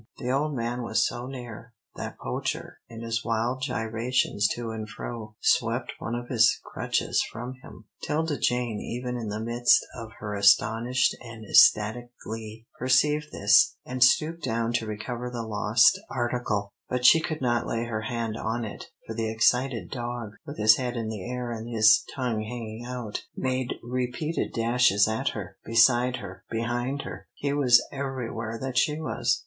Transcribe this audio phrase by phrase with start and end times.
[0.17, 5.35] The old man was so near, that Poacher, in his wild gyrations to and fro,
[5.41, 7.85] swept one of his crutches from him.
[8.01, 14.03] 'Tilda Jane, even in the midst of her astonished and ecstatic glee, perceived this, and
[14.03, 18.65] stooped down to recover the lost article, but she could not lay her hand on
[18.65, 22.83] it, for the excited dog, with his head in the air and his tongue hanging
[22.87, 28.99] out, made repeated dashes at her, beside her, behind her, he was everywhere that she
[28.99, 29.39] was.